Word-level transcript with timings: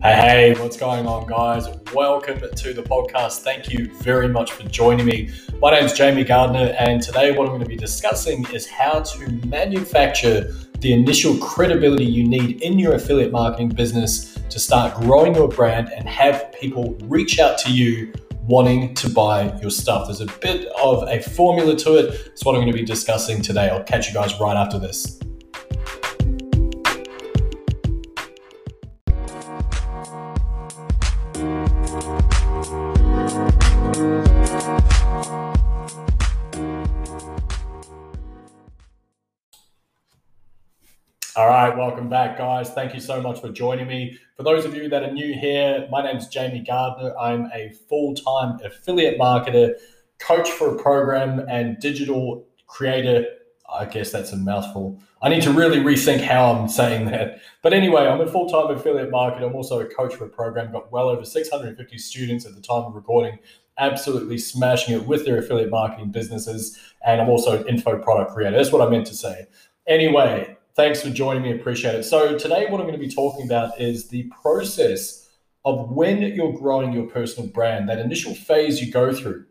Hey, 0.00 0.14
hey, 0.54 0.62
what's 0.62 0.76
going 0.76 1.08
on, 1.08 1.26
guys? 1.26 1.66
Welcome 1.92 2.38
to 2.38 2.72
the 2.72 2.84
podcast. 2.84 3.40
Thank 3.40 3.68
you 3.68 3.92
very 3.94 4.28
much 4.28 4.52
for 4.52 4.62
joining 4.68 5.04
me. 5.04 5.30
My 5.60 5.72
name 5.72 5.86
is 5.86 5.92
Jamie 5.92 6.22
Gardner, 6.22 6.72
and 6.78 7.02
today, 7.02 7.32
what 7.32 7.46
I'm 7.46 7.48
going 7.48 7.62
to 7.62 7.66
be 7.66 7.74
discussing 7.74 8.46
is 8.52 8.64
how 8.64 9.00
to 9.00 9.28
manufacture 9.48 10.54
the 10.78 10.92
initial 10.92 11.36
credibility 11.38 12.04
you 12.04 12.22
need 12.22 12.62
in 12.62 12.78
your 12.78 12.94
affiliate 12.94 13.32
marketing 13.32 13.70
business 13.70 14.38
to 14.50 14.60
start 14.60 14.94
growing 15.00 15.34
your 15.34 15.48
brand 15.48 15.90
and 15.92 16.08
have 16.08 16.52
people 16.52 16.96
reach 17.06 17.40
out 17.40 17.58
to 17.58 17.72
you 17.72 18.12
wanting 18.42 18.94
to 18.94 19.10
buy 19.10 19.52
your 19.60 19.70
stuff. 19.70 20.06
There's 20.06 20.20
a 20.20 20.26
bit 20.38 20.68
of 20.80 21.08
a 21.08 21.20
formula 21.20 21.74
to 21.74 21.96
it. 21.96 22.14
It's 22.26 22.44
what 22.44 22.54
I'm 22.54 22.60
going 22.60 22.72
to 22.72 22.78
be 22.78 22.84
discussing 22.84 23.42
today. 23.42 23.68
I'll 23.68 23.82
catch 23.82 24.06
you 24.06 24.14
guys 24.14 24.38
right 24.38 24.56
after 24.56 24.78
this. 24.78 25.18
Back, 42.08 42.38
guys. 42.38 42.70
Thank 42.70 42.94
you 42.94 43.00
so 43.00 43.20
much 43.20 43.40
for 43.40 43.50
joining 43.50 43.86
me. 43.86 44.18
For 44.36 44.42
those 44.42 44.64
of 44.64 44.74
you 44.74 44.88
that 44.88 45.02
are 45.02 45.12
new 45.12 45.34
here, 45.34 45.86
my 45.90 46.02
name 46.02 46.16
is 46.16 46.28
Jamie 46.28 46.60
Gardner. 46.60 47.16
I'm 47.18 47.50
a 47.54 47.72
full 47.88 48.14
time 48.14 48.58
affiliate 48.64 49.18
marketer, 49.18 49.74
coach 50.18 50.50
for 50.50 50.74
a 50.74 50.82
program, 50.82 51.46
and 51.48 51.78
digital 51.78 52.46
creator. 52.66 53.26
I 53.72 53.84
guess 53.84 54.10
that's 54.10 54.32
a 54.32 54.36
mouthful. 54.36 55.00
I 55.20 55.28
need 55.28 55.42
to 55.42 55.52
really 55.52 55.78
rethink 55.78 56.20
how 56.20 56.52
I'm 56.52 56.68
saying 56.68 57.06
that. 57.06 57.40
But 57.62 57.72
anyway, 57.72 58.06
I'm 58.06 58.20
a 58.20 58.26
full 58.26 58.48
time 58.48 58.74
affiliate 58.76 59.10
marketer. 59.10 59.44
I'm 59.46 59.54
also 59.54 59.80
a 59.80 59.86
coach 59.86 60.14
for 60.14 60.24
a 60.24 60.28
program, 60.28 60.72
got 60.72 60.90
well 60.90 61.08
over 61.08 61.24
650 61.24 61.98
students 61.98 62.46
at 62.46 62.54
the 62.54 62.60
time 62.60 62.84
of 62.84 62.94
recording 62.94 63.38
absolutely 63.78 64.38
smashing 64.38 64.94
it 64.94 65.06
with 65.06 65.24
their 65.24 65.38
affiliate 65.38 65.70
marketing 65.70 66.10
businesses. 66.10 66.78
And 67.06 67.20
I'm 67.20 67.28
also 67.28 67.60
an 67.60 67.68
info 67.68 67.98
product 67.98 68.32
creator. 68.32 68.56
That's 68.56 68.72
what 68.72 68.86
I 68.86 68.90
meant 68.90 69.06
to 69.06 69.14
say. 69.14 69.46
Anyway, 69.86 70.57
Thanks 70.78 71.02
for 71.02 71.10
joining 71.10 71.42
me. 71.42 71.50
Appreciate 71.50 71.96
it. 71.96 72.04
So, 72.04 72.38
today, 72.38 72.66
what 72.70 72.80
I'm 72.80 72.86
going 72.86 72.92
to 72.92 73.04
be 73.04 73.12
talking 73.12 73.44
about 73.44 73.80
is 73.80 74.10
the 74.10 74.30
process 74.40 75.28
of 75.64 75.90
when 75.90 76.22
you're 76.22 76.52
growing 76.52 76.92
your 76.92 77.08
personal 77.08 77.50
brand, 77.50 77.88
that 77.88 77.98
initial 77.98 78.32
phase 78.32 78.80
you 78.80 78.92
go 78.92 79.12
through. 79.12 79.44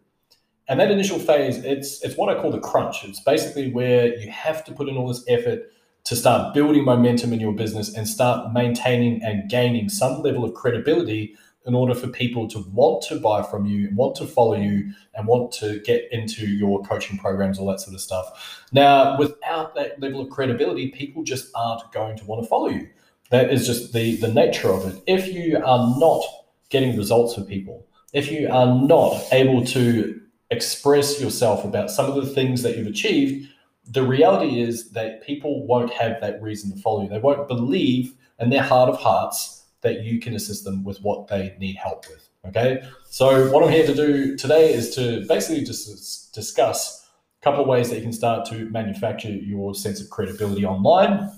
And 0.69 0.79
that 0.79 0.89
initial 0.89 1.19
phase, 1.19 1.57
it's 1.57 2.01
it's 2.01 2.15
what 2.15 2.29
I 2.29 2.41
call 2.41 2.51
the 2.51 2.61
crunch. 2.61 3.03
It's 3.03 3.19
basically 3.19 3.73
where 3.73 4.17
you 4.17 4.31
have 4.31 4.63
to 4.63 4.71
put 4.71 4.87
in 4.87 4.95
all 4.95 5.09
this 5.09 5.25
effort 5.27 5.69
to 6.05 6.15
start 6.15 6.53
building 6.53 6.85
momentum 6.85 7.33
in 7.33 7.41
your 7.41 7.53
business 7.53 7.93
and 7.93 8.07
start 8.07 8.53
maintaining 8.53 9.21
and 9.21 9.49
gaining 9.49 9.89
some 9.89 10.21
level 10.21 10.45
of 10.45 10.53
credibility 10.53 11.35
in 11.67 11.75
order 11.75 11.93
for 11.93 12.07
people 12.07 12.47
to 12.47 12.59
want 12.71 13.03
to 13.03 13.19
buy 13.19 13.43
from 13.43 13.65
you, 13.65 13.89
want 13.93 14.15
to 14.15 14.25
follow 14.25 14.55
you, 14.55 14.91
and 15.13 15.27
want 15.27 15.51
to 15.51 15.79
get 15.81 16.07
into 16.11 16.47
your 16.47 16.81
coaching 16.83 17.17
programs, 17.17 17.59
all 17.59 17.67
that 17.67 17.81
sort 17.81 17.93
of 17.93 18.01
stuff. 18.01 18.63
Now, 18.71 19.17
without 19.17 19.75
that 19.75 19.99
level 19.99 20.21
of 20.21 20.29
credibility, 20.29 20.89
people 20.89 21.23
just 21.23 21.51
aren't 21.53 21.91
going 21.91 22.17
to 22.17 22.25
want 22.25 22.41
to 22.41 22.47
follow 22.47 22.69
you. 22.69 22.87
That 23.29 23.51
is 23.51 23.67
just 23.67 23.91
the, 23.91 24.15
the 24.15 24.29
nature 24.29 24.69
of 24.69 24.85
it. 24.87 25.03
If 25.05 25.27
you 25.27 25.57
are 25.57 25.99
not 25.99 26.23
getting 26.69 26.97
results 26.97 27.35
for 27.35 27.41
people, 27.41 27.85
if 28.13 28.31
you 28.31 28.49
are 28.49 28.73
not 28.73 29.21
able 29.33 29.65
to 29.65 30.21
express 30.49 31.19
yourself 31.19 31.65
about 31.65 31.91
some 31.91 32.09
of 32.09 32.15
the 32.15 32.33
things 32.33 32.63
that 32.63 32.77
you've 32.77 32.87
achieved, 32.87 33.49
the 33.89 34.03
reality 34.03 34.61
is 34.61 34.91
that 34.91 35.21
people 35.25 35.65
won't 35.65 35.91
have 35.91 36.21
that 36.21 36.41
reason 36.41 36.73
to 36.73 36.81
follow 36.81 37.03
you. 37.03 37.09
They 37.09 37.19
won't 37.19 37.49
believe 37.49 38.13
in 38.39 38.49
their 38.49 38.63
heart 38.63 38.89
of 38.89 38.97
hearts 38.97 39.56
that 39.81 40.03
you 40.03 40.19
can 40.19 40.35
assist 40.35 40.63
them 40.63 40.83
with 40.83 40.99
what 40.99 41.27
they 41.27 41.55
need 41.59 41.75
help 41.75 42.05
with. 42.09 42.29
Okay. 42.47 42.81
So, 43.09 43.51
what 43.51 43.63
I'm 43.63 43.71
here 43.71 43.85
to 43.85 43.93
do 43.93 44.35
today 44.37 44.73
is 44.73 44.95
to 44.95 45.25
basically 45.27 45.63
just 45.63 46.33
discuss 46.33 47.09
a 47.41 47.43
couple 47.43 47.61
of 47.61 47.67
ways 47.67 47.89
that 47.89 47.97
you 47.97 48.01
can 48.01 48.13
start 48.13 48.47
to 48.49 48.69
manufacture 48.69 49.29
your 49.29 49.75
sense 49.75 49.99
of 49.99 50.09
credibility 50.09 50.65
online 50.65 51.29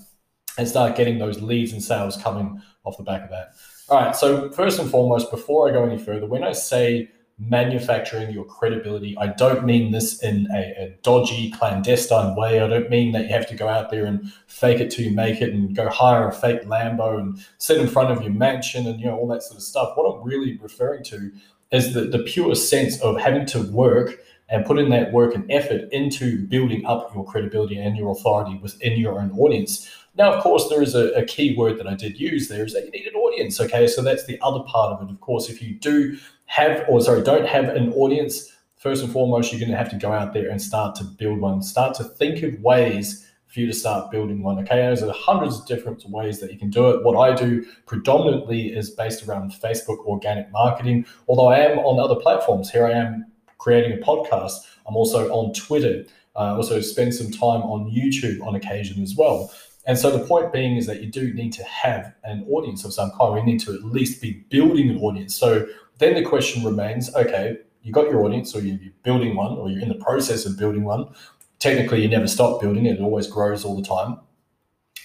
and 0.58 0.68
start 0.68 0.96
getting 0.96 1.18
those 1.18 1.40
leads 1.40 1.72
and 1.72 1.82
sales 1.82 2.16
coming 2.16 2.62
off 2.84 2.96
the 2.96 3.02
back 3.02 3.24
of 3.24 3.30
that. 3.30 3.52
All 3.88 4.00
right. 4.00 4.14
So, 4.14 4.50
first 4.50 4.78
and 4.78 4.90
foremost, 4.90 5.30
before 5.30 5.68
I 5.68 5.72
go 5.72 5.84
any 5.84 5.98
further, 5.98 6.26
when 6.26 6.44
I 6.44 6.52
say 6.52 7.10
manufacturing 7.40 8.30
your 8.30 8.44
credibility. 8.44 9.16
I 9.18 9.28
don't 9.28 9.64
mean 9.64 9.92
this 9.92 10.22
in 10.22 10.46
a, 10.54 10.58
a, 10.58 10.96
dodgy, 11.02 11.50
clandestine 11.50 12.36
way. 12.36 12.60
I 12.60 12.68
don't 12.68 12.90
mean 12.90 13.12
that 13.12 13.22
you 13.22 13.30
have 13.30 13.46
to 13.48 13.54
go 13.54 13.66
out 13.66 13.90
there 13.90 14.04
and 14.04 14.30
fake 14.46 14.78
it 14.80 14.90
till 14.90 15.06
you 15.06 15.12
make 15.12 15.40
it 15.40 15.54
and 15.54 15.74
go 15.74 15.88
hire 15.88 16.28
a 16.28 16.32
fake 16.32 16.64
Lambo 16.64 17.18
and 17.18 17.42
sit 17.56 17.80
in 17.80 17.88
front 17.88 18.10
of 18.10 18.22
your 18.22 18.32
mansion 18.32 18.86
and 18.86 19.00
you 19.00 19.06
know 19.06 19.16
all 19.16 19.26
that 19.28 19.42
sort 19.42 19.56
of 19.56 19.62
stuff. 19.62 19.96
What 19.96 20.12
I'm 20.12 20.22
really 20.22 20.58
referring 20.58 21.02
to 21.04 21.32
is 21.72 21.94
the, 21.94 22.02
the 22.02 22.18
pure 22.18 22.54
sense 22.54 23.00
of 23.00 23.18
having 23.18 23.46
to 23.46 23.62
work 23.72 24.18
and 24.50 24.66
put 24.66 24.78
in 24.78 24.90
that 24.90 25.12
work 25.12 25.34
and 25.34 25.50
effort 25.50 25.88
into 25.92 26.46
building 26.48 26.84
up 26.84 27.14
your 27.14 27.24
credibility 27.24 27.78
and 27.78 27.96
your 27.96 28.10
authority 28.10 28.58
within 28.62 28.98
your 28.98 29.20
own 29.20 29.30
audience. 29.38 29.88
Now, 30.16 30.32
of 30.32 30.42
course, 30.42 30.68
there 30.68 30.82
is 30.82 30.94
a, 30.94 31.12
a 31.12 31.24
key 31.24 31.56
word 31.56 31.78
that 31.78 31.86
I 31.86 31.94
did 31.94 32.18
use 32.18 32.48
there 32.48 32.64
is 32.64 32.72
that 32.72 32.84
you 32.84 32.90
need 32.90 33.06
an 33.06 33.14
audience. 33.14 33.60
Okay, 33.60 33.86
so 33.86 34.02
that's 34.02 34.26
the 34.26 34.38
other 34.42 34.60
part 34.64 34.92
of 34.92 35.08
it. 35.08 35.12
Of 35.12 35.20
course, 35.20 35.48
if 35.48 35.62
you 35.62 35.74
do 35.74 36.18
have, 36.46 36.84
or 36.88 37.00
sorry, 37.00 37.22
don't 37.22 37.46
have 37.46 37.68
an 37.68 37.92
audience, 37.92 38.50
first 38.76 39.04
and 39.04 39.12
foremost, 39.12 39.52
you're 39.52 39.60
going 39.60 39.70
to 39.70 39.76
have 39.76 39.90
to 39.90 39.96
go 39.96 40.12
out 40.12 40.32
there 40.32 40.48
and 40.48 40.60
start 40.60 40.94
to 40.96 41.04
build 41.04 41.40
one. 41.40 41.62
Start 41.62 41.94
to 41.96 42.04
think 42.04 42.42
of 42.42 42.60
ways 42.60 43.26
for 43.46 43.60
you 43.60 43.66
to 43.66 43.72
start 43.72 44.10
building 44.10 44.42
one. 44.42 44.58
Okay, 44.60 44.76
there's 44.76 45.02
hundreds 45.10 45.58
of 45.58 45.66
different 45.66 46.02
ways 46.08 46.40
that 46.40 46.52
you 46.52 46.58
can 46.58 46.70
do 46.70 46.88
it. 46.90 47.04
What 47.04 47.16
I 47.16 47.34
do 47.34 47.64
predominantly 47.86 48.68
is 48.68 48.90
based 48.90 49.26
around 49.26 49.52
Facebook 49.52 49.98
organic 50.06 50.50
marketing, 50.50 51.04
although 51.28 51.48
I 51.48 51.58
am 51.58 51.78
on 51.80 51.98
other 51.98 52.14
platforms. 52.14 52.70
Here 52.70 52.86
I 52.86 52.92
am 52.92 53.26
creating 53.58 53.92
a 53.92 54.04
podcast. 54.04 54.54
I'm 54.86 54.96
also 54.96 55.30
on 55.30 55.52
Twitter. 55.52 56.04
I 56.36 56.48
also 56.50 56.80
spend 56.80 57.14
some 57.14 57.30
time 57.30 57.62
on 57.62 57.90
YouTube 57.90 58.40
on 58.46 58.54
occasion 58.54 59.02
as 59.02 59.14
well. 59.16 59.52
And 59.86 59.98
so 59.98 60.10
the 60.16 60.24
point 60.24 60.52
being 60.52 60.76
is 60.76 60.86
that 60.86 61.02
you 61.02 61.10
do 61.10 61.32
need 61.32 61.52
to 61.54 61.64
have 61.64 62.14
an 62.24 62.44
audience 62.48 62.84
of 62.84 62.92
some 62.92 63.10
kind. 63.12 63.34
We 63.34 63.42
need 63.42 63.60
to 63.60 63.74
at 63.74 63.84
least 63.84 64.20
be 64.20 64.44
building 64.50 64.90
an 64.90 64.98
audience. 64.98 65.34
So 65.34 65.66
then 65.98 66.14
the 66.14 66.22
question 66.22 66.64
remains 66.64 67.14
okay, 67.14 67.58
you 67.82 67.92
got 67.92 68.10
your 68.10 68.24
audience, 68.24 68.54
or 68.54 68.60
you're 68.60 68.78
building 69.02 69.36
one, 69.36 69.52
or 69.52 69.70
you're 69.70 69.82
in 69.82 69.88
the 69.88 69.94
process 69.94 70.44
of 70.44 70.58
building 70.58 70.84
one. 70.84 71.06
Technically, 71.58 72.02
you 72.02 72.08
never 72.08 72.26
stop 72.26 72.60
building 72.60 72.86
it, 72.86 72.98
it 72.98 73.00
always 73.00 73.26
grows 73.26 73.64
all 73.64 73.76
the 73.76 73.86
time. 73.86 74.18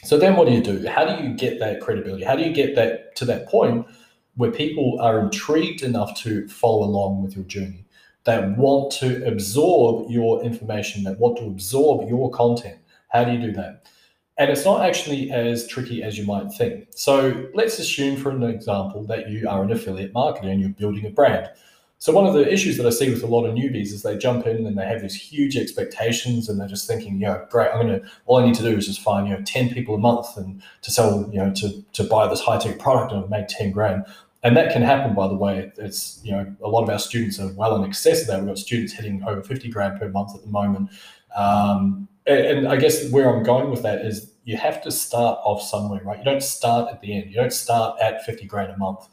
So 0.04 0.18
then 0.18 0.36
what 0.36 0.48
do 0.48 0.54
you 0.54 0.62
do? 0.62 0.88
How 0.88 1.06
do 1.06 1.24
you 1.24 1.34
get 1.36 1.60
that 1.60 1.82
credibility? 1.82 2.24
How 2.24 2.36
do 2.36 2.44
you 2.44 2.54
get 2.54 2.76
that 2.76 3.16
to 3.16 3.26
that 3.26 3.48
point 3.48 3.88
where 4.36 4.52
people 4.52 5.00
are 5.02 5.20
intrigued 5.20 5.82
enough 5.82 6.16
to 6.22 6.48
follow 6.48 6.86
along 6.86 7.24
with 7.24 7.36
your 7.36 7.46
journey, 7.46 7.86
that 8.26 8.58
want 8.58 8.92
to 8.94 9.26
absorb 9.26 10.12
your 10.12 10.44
information, 10.44 11.04
that 11.06 11.18
want 11.18 11.38
to 11.38 11.46
absorb 11.46 12.08
your 12.08 12.30
content? 12.30 12.78
How 13.10 13.24
do 13.24 13.32
you 13.32 13.40
do 13.40 13.52
that? 13.54 13.88
And 14.38 14.52
it's 14.52 14.66
not 14.66 14.86
actually 14.86 15.32
as 15.32 15.66
tricky 15.68 16.04
as 16.04 16.18
you 16.18 16.26
might 16.26 16.52
think. 16.52 16.88
So 16.92 17.48
let's 17.54 17.80
assume, 17.80 18.18
for 18.18 18.32
an 18.32 18.44
example, 18.44 19.04
that 19.06 19.30
you 19.30 19.48
are 19.48 19.64
an 19.64 19.72
affiliate 19.72 20.14
marketer 20.14 20.52
and 20.52 20.60
you're 20.60 20.72
building 20.72 21.06
a 21.06 21.10
brand. 21.10 21.50
So 22.00 22.12
one 22.12 22.28
of 22.28 22.34
the 22.34 22.52
issues 22.52 22.78
that 22.78 22.86
I 22.86 22.90
see 22.90 23.10
with 23.10 23.24
a 23.24 23.28
lot 23.28 23.46
of 23.46 23.56
newbies 23.56 23.94
is 23.94 24.04
they 24.04 24.18
jump 24.18 24.46
in 24.46 24.68
and 24.68 24.78
they 24.78 24.86
have 24.86 25.02
these 25.02 25.16
huge 25.16 25.56
expectations 25.56 26.50
and 26.50 26.60
they're 26.60 26.68
just 26.68 26.88
thinking, 26.88 27.14
you 27.14 27.28
know, 27.28 27.46
great, 27.50 27.72
I'm 27.72 27.82
gonna 27.82 28.02
all 28.26 28.38
I 28.38 28.46
need 28.46 28.56
to 28.56 28.64
do 28.64 28.78
is 28.78 28.88
just 28.88 29.02
find, 29.02 29.28
you 29.28 29.34
know, 29.34 29.42
10 29.46 29.70
people 29.70 29.96
a 29.96 29.98
month 29.98 30.36
and 30.36 30.62
to 30.82 30.92
sell, 30.92 31.30
you 31.32 31.40
know, 31.40 31.54
to 31.54 31.82
to 31.94 32.04
buy 32.04 32.28
this 32.28 32.42
high-ticket 32.42 32.80
product 32.80 33.14
and 33.14 33.30
make 33.30 33.48
10 33.48 33.72
grand. 33.72 34.06
And 34.44 34.56
that 34.58 34.72
can 34.72 34.84
happen, 34.84 35.16
by 35.16 35.28
the 35.28 35.36
way. 35.36 35.72
It's, 35.78 36.20
you 36.24 36.32
know, 36.32 36.56
a 36.62 36.68
lot 36.68 36.84
of 36.84 36.90
our 36.90 37.00
students 37.00 37.40
are 37.40 37.52
well 37.54 37.76
in 37.78 37.90
excess 37.90 38.22
of 38.22 38.28
that. 38.28 38.40
We've 38.40 38.50
got 38.50 38.60
students 38.60 38.94
hitting 38.94 39.24
over 39.24 39.42
50 39.42 39.70
grand 39.70 40.00
per 40.00 40.08
month 40.10 40.36
at 40.36 40.42
the 40.44 40.50
moment. 40.50 40.92
Um, 41.36 42.08
and 42.26 42.68
I 42.68 42.78
guess 42.78 43.10
where 43.12 43.34
I'm 43.34 43.44
going 43.44 43.70
with 43.70 43.84
that 43.84 44.06
is 44.06 44.32
you 44.46 44.58
have 44.58 44.82
to 44.84 44.92
start 44.92 45.40
off 45.44 45.62
somewhere, 45.62 46.02
right? 46.04 46.20
You 46.20 46.26
don't 46.26 46.44
start 46.44 46.92
at 46.92 47.02
the 47.02 47.16
end. 47.16 47.30
You 47.30 47.36
don't 47.36 47.54
start 47.54 48.00
at 48.00 48.24
50 48.26 48.46
grand 48.46 48.72
a 48.72 48.78
month. 48.78 49.08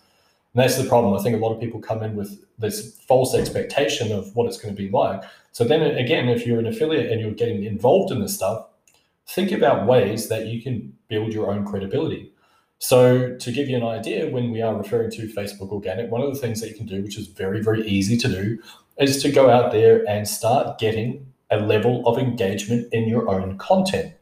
And 0.54 0.62
that's 0.62 0.76
the 0.76 0.88
problem. 0.88 1.19
I 1.19 1.22
think 1.22 1.34
a 1.34 1.38
lot 1.38 1.54
of 1.54 1.60
people 1.60 1.81
come 1.81 2.02
in 2.02 2.14
with 2.14 2.44
this 2.58 2.98
false 3.08 3.34
expectation 3.34 4.12
of 4.12 4.34
what 4.37 4.46
it's 4.46 4.58
going 4.58 4.75
to 4.75 4.82
be 4.82 4.90
like. 4.90 5.22
So 5.52 5.64
then 5.64 5.82
again, 5.82 6.28
if 6.28 6.46
you're 6.46 6.58
an 6.58 6.66
affiliate 6.66 7.10
and 7.10 7.20
you're 7.20 7.32
getting 7.32 7.64
involved 7.64 8.12
in 8.12 8.20
this 8.20 8.34
stuff, 8.34 8.66
think 9.28 9.52
about 9.52 9.87
ways 9.87 10.28
that 10.28 10.46
you 10.46 10.62
can 10.62 10.94
build 11.08 11.32
your 11.32 11.50
own 11.50 11.64
credibility. 11.66 12.32
So 12.78 13.37
to 13.37 13.52
give 13.52 13.69
you 13.69 13.76
an 13.76 13.84
idea, 13.84 14.28
when 14.28 14.50
we 14.50 14.60
are 14.60 14.75
referring 14.75 15.10
to 15.12 15.28
Facebook 15.28 15.70
organic, 15.70 16.10
one 16.10 16.20
of 16.20 16.34
the 16.34 16.40
things 16.40 16.60
that 16.60 16.69
you 16.69 16.75
can 16.75 16.87
do, 16.87 17.02
which 17.02 17.16
is 17.16 17.28
very, 17.28 17.62
very 17.62 17.87
easy 17.87 18.16
to 18.19 18.28
do, 18.28 18.58
is 18.98 19.22
to 19.22 19.31
go 19.31 19.48
out 19.48 19.72
there 19.72 20.04
and 20.08 20.26
start 20.26 20.78
getting 20.78 21.31
a 21.52 21.58
level 21.58 22.02
of 22.08 22.19
engagement 22.19 22.93
in 22.93 23.08
your 23.08 23.28
own 23.28 23.58
content. 23.58 24.14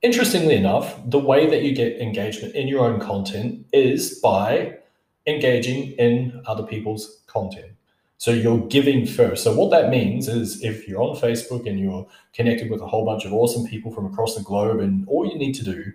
Interestingly 0.00 0.54
enough, 0.54 0.96
the 1.04 1.18
way 1.18 1.46
that 1.50 1.62
you 1.62 1.74
get 1.74 2.00
engagement 2.00 2.54
in 2.54 2.68
your 2.68 2.86
own 2.86 3.00
content 3.00 3.66
is 3.72 4.20
by 4.20 4.78
engaging 5.26 5.90
in 5.92 6.40
other 6.46 6.62
people's 6.62 7.20
content. 7.26 7.72
So 8.16 8.30
you're 8.30 8.66
giving 8.68 9.06
first. 9.06 9.44
So 9.44 9.54
what 9.54 9.70
that 9.70 9.90
means 9.90 10.28
is 10.28 10.62
if 10.64 10.88
you're 10.88 11.02
on 11.02 11.16
Facebook 11.16 11.68
and 11.68 11.78
you're 11.78 12.06
connected 12.32 12.70
with 12.70 12.80
a 12.80 12.86
whole 12.86 13.04
bunch 13.04 13.24
of 13.24 13.32
awesome 13.32 13.66
people 13.66 13.92
from 13.92 14.06
across 14.06 14.36
the 14.36 14.42
globe, 14.42 14.80
and 14.80 15.06
all 15.08 15.26
you 15.26 15.36
need 15.36 15.54
to 15.54 15.64
do 15.64 15.92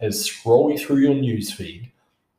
is 0.00 0.24
scroll 0.24 0.76
through 0.76 0.98
your 0.98 1.14
newsfeed, 1.14 1.90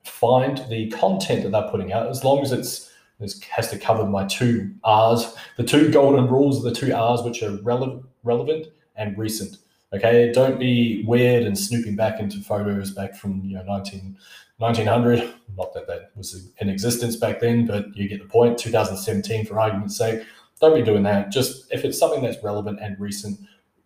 find 0.06 0.64
the 0.70 0.90
content 0.90 1.44
that 1.44 1.52
they're 1.52 1.70
putting 1.70 1.94
out, 1.94 2.08
as 2.08 2.24
long 2.24 2.42
as 2.42 2.52
it's 2.52 2.87
has 3.20 3.70
to 3.70 3.80
cover 3.80 4.06
my 4.06 4.26
two 4.26 4.74
R's, 4.84 5.34
the 5.58 5.64
two 5.64 5.92
golden 5.92 6.28
rules, 6.28 6.58
of 6.58 6.64
the 6.64 6.80
two 6.80 6.94
R's, 6.94 7.24
which 7.24 7.42
are 7.44 7.58
relevant, 7.62 8.06
relevant 8.24 8.68
and 8.96 9.18
recent. 9.18 9.58
Okay, 9.94 10.32
don't 10.34 10.60
be 10.60 11.04
weird 11.08 11.44
and 11.44 11.58
snooping 11.58 11.96
back 11.96 12.20
into 12.20 12.40
photos 12.40 12.92
back 12.92 13.16
from 13.16 13.42
you 13.46 13.56
know 13.56 13.64
19, 13.64 14.18
1900. 14.58 15.34
Not 15.56 15.74
that 15.74 15.88
that 15.88 16.12
was 16.16 16.52
in 16.60 16.70
existence 16.70 17.16
back 17.16 17.40
then, 17.40 17.66
but 17.66 17.96
you 17.96 18.08
get 18.10 18.22
the 18.22 18.28
point. 18.28 18.58
2017, 18.58 19.46
for 19.46 19.60
argument's 19.60 19.98
sake, 19.98 20.24
don't 20.60 20.76
be 20.76 20.84
doing 20.84 21.04
that. 21.04 21.32
Just 21.32 21.72
if 21.72 21.86
it's 21.86 21.98
something 21.98 22.22
that's 22.22 22.44
relevant 22.44 22.80
and 22.82 23.00
recent, 23.00 23.40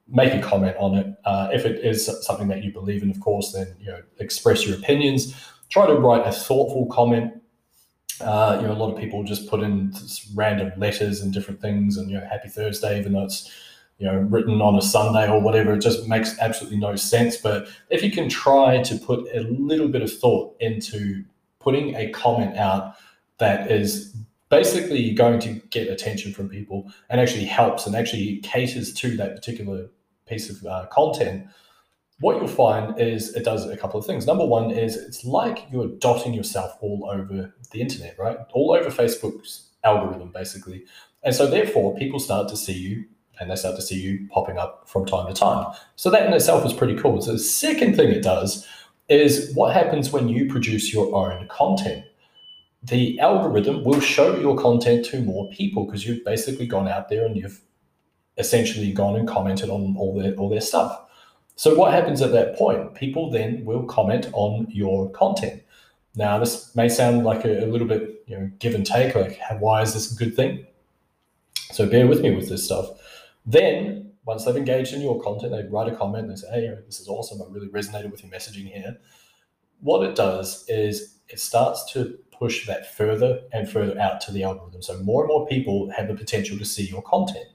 make 0.07 0.33
a 0.33 0.41
comment 0.41 0.75
on 0.77 0.95
it. 0.95 1.15
Uh, 1.23 1.49
if 1.53 1.65
it 1.65 1.85
is 1.85 2.09
something 2.25 2.47
that 2.47 2.63
you 2.63 2.71
believe 2.71 3.03
in, 3.03 3.11
of 3.11 3.19
course, 3.19 3.53
then 3.53 3.75
you 3.79 3.87
know 3.87 4.01
express 4.19 4.65
your 4.65 4.77
opinions. 4.77 5.35
Try 5.69 5.87
to 5.87 5.93
write 5.93 6.25
a 6.25 6.31
thoughtful 6.31 6.87
comment. 6.87 7.40
Uh, 8.21 8.59
you 8.61 8.67
know, 8.67 8.73
a 8.73 8.75
lot 8.75 8.93
of 8.93 8.99
people 8.99 9.23
just 9.23 9.49
put 9.49 9.61
in 9.61 9.93
random 10.33 10.71
letters 10.77 11.21
and 11.21 11.33
different 11.33 11.61
things, 11.61 11.97
and 11.97 12.09
you 12.09 12.17
know, 12.17 12.25
Happy 12.25 12.49
Thursday, 12.49 12.99
even 12.99 13.13
though 13.13 13.23
it's 13.23 13.51
you 13.97 14.07
know 14.07 14.15
written 14.15 14.61
on 14.61 14.75
a 14.75 14.81
Sunday 14.81 15.29
or 15.29 15.39
whatever. 15.39 15.73
It 15.73 15.81
just 15.81 16.07
makes 16.07 16.37
absolutely 16.39 16.79
no 16.79 16.95
sense. 16.95 17.37
But 17.37 17.67
if 17.89 18.03
you 18.03 18.11
can 18.11 18.29
try 18.29 18.81
to 18.81 18.95
put 18.97 19.27
a 19.33 19.41
little 19.41 19.87
bit 19.87 20.01
of 20.01 20.11
thought 20.11 20.55
into 20.59 21.23
putting 21.59 21.95
a 21.95 22.09
comment 22.09 22.57
out 22.57 22.95
that 23.37 23.71
is 23.71 24.15
basically 24.49 25.11
going 25.13 25.39
to 25.39 25.53
get 25.69 25.87
attention 25.87 26.33
from 26.33 26.49
people 26.49 26.91
and 27.09 27.21
actually 27.21 27.45
helps 27.45 27.85
and 27.85 27.95
actually 27.95 28.37
caters 28.37 28.93
to 28.93 29.15
that 29.17 29.35
particular 29.35 29.87
piece 30.27 30.49
of 30.49 30.65
uh, 30.65 30.85
content, 30.91 31.47
what 32.21 32.37
you'll 32.37 32.47
find 32.47 32.99
is 32.99 33.35
it 33.35 33.43
does 33.43 33.67
a 33.67 33.75
couple 33.75 33.99
of 33.99 34.05
things. 34.05 34.27
Number 34.27 34.45
one 34.45 34.71
is 34.71 34.95
it's 34.95 35.25
like 35.25 35.65
you're 35.71 35.87
dotting 35.87 36.33
yourself 36.33 36.77
all 36.79 37.09
over 37.11 37.53
the 37.71 37.81
internet, 37.81 38.17
right? 38.17 38.37
All 38.53 38.73
over 38.73 38.89
Facebook's 38.89 39.71
algorithm, 39.83 40.31
basically. 40.31 40.85
And 41.23 41.35
so, 41.35 41.47
therefore, 41.47 41.95
people 41.97 42.19
start 42.19 42.47
to 42.49 42.57
see 42.57 42.77
you 42.77 43.05
and 43.39 43.49
they 43.49 43.55
start 43.55 43.75
to 43.75 43.81
see 43.81 43.99
you 43.99 44.27
popping 44.31 44.57
up 44.57 44.87
from 44.87 45.05
time 45.05 45.27
to 45.27 45.33
time. 45.33 45.73
So, 45.95 46.09
that 46.11 46.25
in 46.25 46.33
itself 46.33 46.65
is 46.65 46.73
pretty 46.73 46.95
cool. 46.95 47.21
So, 47.21 47.33
the 47.33 47.39
second 47.39 47.95
thing 47.95 48.11
it 48.11 48.23
does 48.23 48.67
is 49.09 49.51
what 49.55 49.73
happens 49.73 50.11
when 50.11 50.29
you 50.29 50.47
produce 50.47 50.93
your 50.93 51.13
own 51.15 51.47
content. 51.47 52.05
The 52.83 53.19
algorithm 53.19 53.83
will 53.83 53.99
show 53.99 54.39
your 54.39 54.57
content 54.57 55.05
to 55.07 55.21
more 55.21 55.49
people 55.49 55.85
because 55.85 56.05
you've 56.05 56.23
basically 56.23 56.65
gone 56.65 56.87
out 56.87 57.09
there 57.09 57.25
and 57.25 57.35
you've 57.35 57.61
essentially 58.37 58.91
gone 58.91 59.15
and 59.15 59.27
commented 59.27 59.69
on 59.69 59.95
all 59.97 60.19
their 60.19 60.33
all 60.35 60.49
their 60.49 60.61
stuff. 60.61 60.99
So 61.55 61.75
what 61.75 61.93
happens 61.93 62.21
at 62.21 62.31
that 62.31 62.55
point? 62.57 62.95
People 62.95 63.29
then 63.29 63.63
will 63.65 63.83
comment 63.83 64.29
on 64.33 64.67
your 64.69 65.09
content. 65.11 65.61
Now 66.15 66.39
this 66.39 66.75
may 66.75 66.89
sound 66.89 67.23
like 67.23 67.45
a, 67.45 67.63
a 67.63 67.67
little 67.67 67.87
bit 67.87 68.23
you 68.27 68.37
know 68.37 68.51
give 68.59 68.75
and 68.75 68.85
take, 68.85 69.15
like 69.15 69.39
why 69.59 69.81
is 69.81 69.93
this 69.93 70.11
a 70.11 70.15
good 70.15 70.35
thing? 70.35 70.65
So 71.71 71.87
bear 71.87 72.07
with 72.07 72.21
me 72.21 72.35
with 72.35 72.49
this 72.49 72.65
stuff. 72.65 72.89
Then 73.45 74.11
once 74.25 74.45
they've 74.45 74.55
engaged 74.55 74.93
in 74.93 75.01
your 75.01 75.21
content, 75.21 75.51
they 75.51 75.63
write 75.69 75.91
a 75.91 75.95
comment 75.95 76.27
and 76.27 76.31
they 76.31 76.41
say, 76.41 76.51
"Hey, 76.51 76.73
this 76.85 76.99
is 76.99 77.07
awesome. 77.07 77.41
I 77.41 77.45
really 77.49 77.69
resonated 77.69 78.11
with 78.11 78.23
your 78.23 78.31
messaging 78.31 78.71
here." 78.71 78.97
What 79.79 80.07
it 80.07 80.15
does 80.15 80.65
is 80.67 81.17
it 81.29 81.39
starts 81.39 81.91
to 81.93 82.19
push 82.41 82.65
that 82.67 82.93
further 82.95 83.41
and 83.53 83.69
further 83.69 83.99
out 83.99 84.19
to 84.21 84.31
the 84.31 84.43
algorithm. 84.43 84.81
So 84.81 84.97
more 84.99 85.23
and 85.23 85.29
more 85.29 85.47
people 85.47 85.91
have 85.91 86.07
the 86.07 86.15
potential 86.15 86.57
to 86.57 86.65
see 86.65 86.87
your 86.87 87.03
content. 87.03 87.45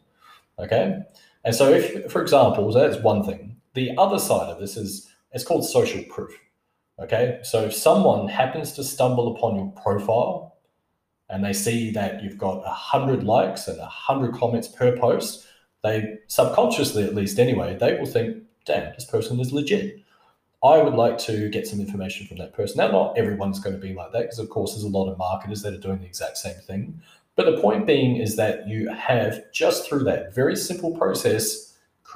Okay. 0.59 1.01
And 1.45 1.55
so, 1.55 1.73
if, 1.73 2.11
for 2.11 2.23
example, 2.23 2.73
so 2.73 2.79
that's 2.79 3.03
one 3.03 3.25
thing. 3.25 3.56
The 3.77 3.93
other 3.99 4.19
side 4.19 4.49
of 4.49 4.59
this 4.59 4.79
is 4.79 5.07
it's 5.33 5.45
called 5.45 5.69
social 5.69 6.03
proof. 6.05 6.35
Okay. 6.99 7.41
So, 7.43 7.67
if 7.67 7.75
someone 7.75 8.27
happens 8.27 8.73
to 8.73 8.83
stumble 8.83 9.37
upon 9.37 9.55
your 9.55 9.71
profile 9.83 10.57
and 11.29 11.45
they 11.45 11.53
see 11.53 11.91
that 11.91 12.23
you've 12.23 12.39
got 12.39 12.65
100 12.65 13.23
likes 13.23 13.69
and 13.69 13.79
100 13.79 14.35
comments 14.35 14.67
per 14.67 14.97
post, 14.97 15.47
they 15.85 16.17
subconsciously, 16.27 17.05
at 17.05 17.15
least 17.15 17.39
anyway, 17.39 17.77
they 17.79 17.99
will 17.99 18.07
think, 18.07 18.45
damn, 18.65 18.95
this 18.95 19.05
person 19.05 19.39
is 19.41 19.53
legit. 19.53 20.01
I 20.65 20.79
would 20.79 20.95
like 20.95 21.19
to 21.19 21.51
get 21.51 21.67
some 21.67 21.79
information 21.79 22.27
from 22.27 22.39
that 22.39 22.55
person. 22.55 22.79
Now, 22.79 22.91
not 22.91 23.19
everyone's 23.19 23.61
going 23.61 23.77
to 23.77 23.83
be 23.83 23.93
like 23.93 24.13
that 24.13 24.23
because, 24.23 24.39
of 24.39 24.49
course, 24.49 24.73
there's 24.73 24.85
a 24.85 24.89
lot 24.89 25.11
of 25.11 25.19
marketers 25.19 25.61
that 25.63 25.75
are 25.75 25.79
doing 25.79 25.99
the 25.99 26.07
exact 26.07 26.39
same 26.39 26.57
thing. 26.67 27.03
But 27.35 27.45
the 27.45 27.61
point 27.61 27.87
being 27.87 28.17
is 28.17 28.37
that 28.37 28.67
you 28.67 28.89
have 28.89 29.53
just 29.53 29.87
through 29.87 30.05
that 30.05 30.35
very 30.35 30.57
simple 30.57 30.97
process 30.97 31.66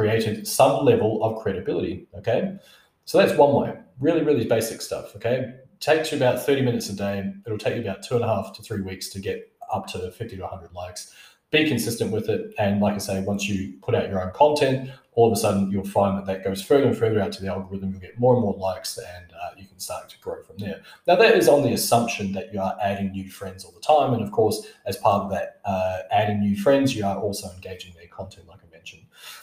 created 0.00 0.48
some 0.48 0.82
level 0.82 1.22
of 1.22 1.42
credibility. 1.42 2.06
Okay. 2.16 2.56
So 3.04 3.18
that's 3.18 3.36
one 3.36 3.52
way, 3.52 3.74
really, 3.98 4.22
really 4.22 4.46
basic 4.46 4.80
stuff. 4.80 5.14
Okay. 5.14 5.52
takes 5.78 6.10
you 6.10 6.16
about 6.16 6.40
30 6.40 6.62
minutes 6.62 6.88
a 6.88 6.96
day. 6.96 7.30
It'll 7.44 7.58
take 7.58 7.76
you 7.76 7.82
about 7.82 8.02
two 8.02 8.14
and 8.14 8.24
a 8.24 8.26
half 8.26 8.54
to 8.54 8.62
three 8.62 8.80
weeks 8.80 9.10
to 9.10 9.20
get 9.20 9.52
up 9.70 9.86
to 9.88 10.10
50 10.10 10.36
to 10.36 10.42
100 10.42 10.72
likes. 10.72 11.14
Be 11.50 11.68
consistent 11.68 12.12
with 12.12 12.30
it. 12.30 12.54
And 12.58 12.80
like 12.80 12.94
I 12.94 12.98
say, 12.98 13.20
once 13.20 13.46
you 13.46 13.74
put 13.82 13.94
out 13.94 14.08
your 14.08 14.22
own 14.22 14.32
content, 14.32 14.90
all 15.12 15.30
of 15.30 15.36
a 15.36 15.40
sudden 15.40 15.70
you'll 15.70 15.84
find 15.84 16.16
that 16.16 16.24
that 16.24 16.44
goes 16.44 16.62
further 16.62 16.86
and 16.86 16.96
further 16.96 17.20
out 17.20 17.32
to 17.32 17.42
the 17.42 17.48
algorithm. 17.48 17.90
You'll 17.90 18.00
get 18.00 18.18
more 18.18 18.32
and 18.32 18.42
more 18.42 18.56
likes, 18.56 18.96
and 18.96 19.32
uh, 19.32 19.50
you 19.58 19.66
can 19.66 19.78
start 19.78 20.08
to 20.08 20.18
grow 20.20 20.42
from 20.42 20.56
there. 20.56 20.80
Now, 21.06 21.16
that 21.16 21.36
is 21.36 21.46
on 21.46 21.62
the 21.62 21.74
assumption 21.74 22.32
that 22.32 22.54
you 22.54 22.60
are 22.60 22.74
adding 22.80 23.10
new 23.12 23.28
friends 23.30 23.64
all 23.64 23.72
the 23.72 23.80
time, 23.80 24.14
and 24.14 24.22
of 24.22 24.30
course, 24.32 24.66
as 24.86 24.96
part 24.96 25.24
of 25.24 25.30
that, 25.32 25.60
uh, 25.66 25.98
adding 26.10 26.40
new 26.40 26.56
friends, 26.56 26.96
you 26.96 27.04
are 27.04 27.18
also 27.18 27.50
engaging 27.50 27.92
their 27.98 28.06
content, 28.06 28.46
like 28.48 28.60
mentioned. 28.80 29.02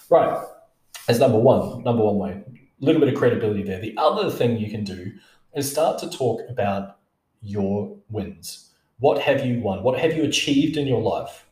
Right, 0.09 0.43
as 1.07 1.19
number 1.19 1.37
one, 1.37 1.83
number 1.83 2.03
one 2.03 2.17
way, 2.17 2.31
a 2.31 2.85
little 2.85 2.99
bit 2.99 3.13
of 3.13 3.19
credibility 3.19 3.63
there. 3.63 3.79
The 3.79 3.95
other 3.97 4.29
thing 4.31 4.57
you 4.57 4.69
can 4.69 4.83
do 4.83 5.11
is 5.55 5.71
start 5.71 5.99
to 5.99 6.09
talk 6.09 6.41
about 6.49 6.97
your 7.41 7.95
wins. 8.09 8.71
What 8.99 9.21
have 9.21 9.45
you 9.45 9.59
won? 9.59 9.83
What 9.83 9.99
have 9.99 10.15
you 10.15 10.23
achieved 10.23 10.77
in 10.77 10.87
your 10.87 11.01
life? 11.01 11.45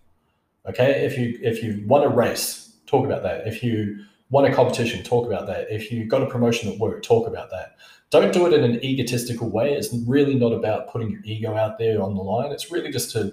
Okay, 0.67 1.05
if 1.05 1.17
you 1.17 1.37
if 1.43 1.63
you 1.63 1.83
won 1.87 2.03
a 2.03 2.09
race, 2.09 2.77
talk 2.87 3.05
about 3.05 3.21
that. 3.23 3.47
If 3.47 3.63
you 3.63 4.03
won 4.31 4.45
a 4.45 4.53
competition, 4.53 5.03
talk 5.03 5.27
about 5.27 5.45
that. 5.47 5.67
If 5.69 5.91
you 5.91 6.05
got 6.05 6.23
a 6.23 6.25
promotion 6.27 6.71
at 6.71 6.79
work, 6.79 7.03
talk 7.03 7.27
about 7.27 7.51
that. 7.51 7.75
Don't 8.09 8.33
do 8.33 8.47
it 8.47 8.53
in 8.53 8.63
an 8.63 8.83
egotistical 8.83 9.49
way. 9.49 9.73
It's 9.73 9.93
really 10.07 10.35
not 10.35 10.53
about 10.53 10.89
putting 10.89 11.11
your 11.11 11.21
ego 11.23 11.55
out 11.55 11.77
there 11.77 12.01
on 12.01 12.15
the 12.15 12.21
line. 12.21 12.51
It's 12.51 12.71
really 12.71 12.91
just 12.91 13.11
to 13.11 13.31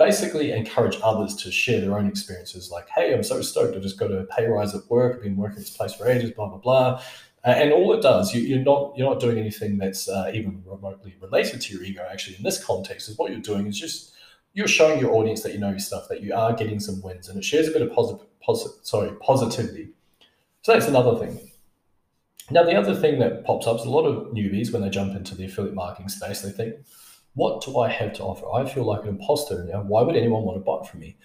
basically 0.00 0.50
encourage 0.50 0.96
others 1.02 1.36
to 1.36 1.52
share 1.52 1.78
their 1.78 1.96
own 1.96 2.08
experiences. 2.08 2.70
Like, 2.70 2.88
hey, 2.88 3.12
I'm 3.12 3.22
so 3.22 3.42
stoked. 3.42 3.76
I 3.76 3.80
just 3.80 3.98
got 3.98 4.10
a 4.10 4.24
pay 4.24 4.46
rise 4.46 4.74
at 4.74 4.88
work. 4.88 5.16
I've 5.16 5.22
been 5.22 5.36
working 5.36 5.58
this 5.58 5.76
place 5.76 5.92
for 5.92 6.08
ages. 6.08 6.30
Blah 6.32 6.48
blah 6.48 6.58
blah. 6.58 7.02
Uh, 7.44 7.50
and 7.50 7.72
all 7.72 7.92
it 7.92 8.02
does, 8.02 8.34
you, 8.34 8.56
are 8.56 8.62
not 8.62 8.94
you're 8.96 9.08
not 9.08 9.20
doing 9.20 9.38
anything 9.38 9.78
that's 9.78 10.08
uh, 10.08 10.30
even 10.34 10.62
remotely 10.66 11.14
related 11.20 11.60
to 11.60 11.74
your 11.74 11.84
ego. 11.84 12.06
Actually, 12.10 12.36
in 12.36 12.42
this 12.42 12.62
context, 12.64 13.08
is 13.08 13.18
what 13.18 13.30
you're 13.30 13.40
doing 13.40 13.66
is 13.66 13.78
just 13.78 14.12
you're 14.54 14.66
showing 14.66 14.98
your 14.98 15.12
audience 15.12 15.42
that 15.42 15.52
you 15.52 15.60
know 15.60 15.70
your 15.70 15.78
stuff, 15.78 16.08
that 16.08 16.22
you 16.22 16.34
are 16.34 16.54
getting 16.54 16.80
some 16.80 17.00
wins, 17.02 17.28
and 17.28 17.38
it 17.38 17.44
shares 17.44 17.68
a 17.68 17.70
bit 17.70 17.82
of 17.82 17.92
positive 17.92 18.26
posi- 18.46 18.84
sorry, 18.84 19.12
positivity. 19.20 19.90
So 20.62 20.72
that's 20.72 20.88
another 20.88 21.18
thing. 21.18 21.50
Now, 22.50 22.64
the 22.64 22.74
other 22.74 22.94
thing 22.94 23.20
that 23.20 23.44
pops 23.44 23.66
up 23.66 23.78
is 23.78 23.84
a 23.84 23.90
lot 23.90 24.06
of 24.06 24.32
newbies 24.32 24.72
when 24.72 24.82
they 24.82 24.90
jump 24.90 25.14
into 25.14 25.36
the 25.36 25.44
affiliate 25.44 25.74
marketing 25.74 26.08
space, 26.08 26.40
they 26.40 26.50
think, 26.50 26.74
what 27.34 27.64
do 27.64 27.78
I 27.78 27.88
have 27.88 28.12
to 28.14 28.22
offer? 28.22 28.46
I 28.52 28.68
feel 28.68 28.84
like 28.84 29.02
an 29.02 29.08
imposter 29.08 29.64
now. 29.64 29.82
Why 29.82 30.02
would 30.02 30.16
anyone 30.16 30.42
want 30.42 30.58
to 30.58 30.64
buy 30.64 30.86
from 30.86 31.00
me? 31.00 31.16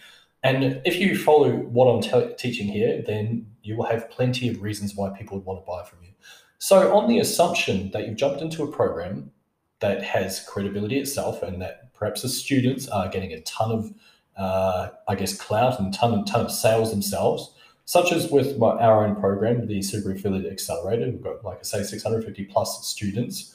And 0.43 0.81
if 0.85 0.97
you 0.97 1.17
follow 1.17 1.51
what 1.51 1.87
I'm 1.87 2.01
te- 2.01 2.35
teaching 2.35 2.67
here, 2.67 3.03
then 3.05 3.47
you 3.63 3.75
will 3.75 3.85
have 3.85 4.09
plenty 4.11 4.47
of 4.47 4.61
reasons 4.61 4.95
why 4.95 5.09
people 5.09 5.37
would 5.37 5.45
want 5.45 5.65
to 5.65 5.65
buy 5.65 5.83
from 5.83 5.99
you. 6.03 6.11
So, 6.59 6.95
on 6.95 7.07
the 7.07 7.19
assumption 7.19 7.91
that 7.91 8.07
you've 8.07 8.17
jumped 8.17 8.41
into 8.41 8.63
a 8.63 8.71
program 8.71 9.31
that 9.79 10.03
has 10.03 10.45
credibility 10.47 10.99
itself 10.99 11.41
and 11.43 11.61
that 11.61 11.93
perhaps 11.93 12.21
the 12.21 12.29
students 12.29 12.87
are 12.87 13.09
getting 13.09 13.33
a 13.33 13.41
ton 13.41 13.71
of 13.71 13.93
uh, 14.37 14.89
I 15.07 15.15
guess, 15.15 15.37
clout 15.37 15.79
and 15.79 15.93
ton, 15.93 16.13
and 16.13 16.27
ton 16.27 16.41
of 16.45 16.51
sales 16.51 16.91
themselves, 16.91 17.53
such 17.85 18.11
as 18.11 18.29
with 18.29 18.57
my, 18.57 18.71
our 18.71 19.05
own 19.05 19.15
program, 19.15 19.67
the 19.67 19.81
Super 19.81 20.11
Affiliate 20.11 20.51
Accelerator. 20.51 21.05
We've 21.05 21.21
got, 21.21 21.43
like 21.43 21.59
I 21.59 21.63
say, 21.63 21.83
650 21.83 22.45
plus 22.45 22.85
students. 22.85 23.54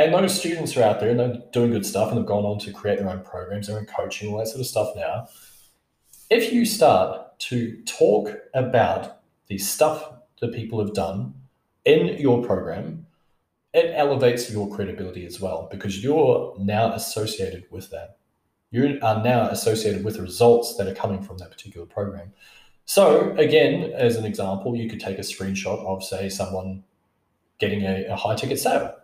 And 0.00 0.14
those 0.14 0.38
students 0.38 0.76
are 0.76 0.82
out 0.82 1.00
there 1.00 1.10
and 1.10 1.20
they're 1.20 1.42
doing 1.52 1.70
good 1.70 1.84
stuff 1.84 2.10
and 2.10 2.18
they've 2.18 2.26
gone 2.26 2.44
on 2.44 2.58
to 2.60 2.72
create 2.72 2.98
their 2.98 3.10
own 3.10 3.22
programs, 3.22 3.66
their 3.66 3.78
own 3.78 3.86
coaching, 3.86 4.32
all 4.32 4.38
that 4.38 4.48
sort 4.48 4.60
of 4.60 4.66
stuff 4.66 4.94
now. 4.96 5.28
If 6.30 6.52
you 6.52 6.64
start 6.64 7.38
to 7.40 7.82
talk 7.82 8.32
about 8.54 9.20
the 9.48 9.58
stuff 9.58 10.12
that 10.40 10.52
people 10.52 10.78
have 10.78 10.94
done 10.94 11.34
in 11.84 12.18
your 12.18 12.42
program, 12.44 13.06
it 13.74 13.92
elevates 13.94 14.50
your 14.50 14.68
credibility 14.74 15.26
as 15.26 15.40
well 15.40 15.68
because 15.70 16.02
you're 16.02 16.54
now 16.58 16.92
associated 16.92 17.64
with 17.70 17.90
that 17.90 18.16
you 18.70 18.98
are 19.02 19.22
now 19.22 19.48
associated 19.48 20.04
with 20.04 20.16
the 20.16 20.22
results 20.22 20.76
that 20.76 20.86
are 20.86 20.94
coming 20.94 21.22
from 21.22 21.38
that 21.38 21.50
particular 21.50 21.86
program. 21.86 22.32
So, 22.84 23.32
again, 23.36 23.92
as 23.92 24.16
an 24.16 24.24
example, 24.24 24.76
you 24.76 24.88
could 24.88 25.00
take 25.00 25.18
a 25.18 25.22
screenshot 25.22 25.84
of, 25.84 26.02
say, 26.02 26.28
someone 26.28 26.84
getting 27.58 27.82
a, 27.82 28.06
a 28.06 28.16
high 28.16 28.34
ticket 28.34 28.58
sale, 28.58 28.96